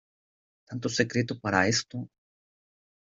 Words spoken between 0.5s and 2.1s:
¿tanto secreto para esto?